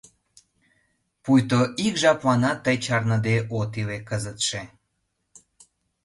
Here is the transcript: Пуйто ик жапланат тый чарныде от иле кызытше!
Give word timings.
Пуйто 1.23 1.61
ик 1.85 1.95
жапланат 2.01 2.57
тый 2.65 2.77
чарныде 2.85 3.35
от 3.59 3.71
иле 3.81 3.97
кызытше! 4.09 4.61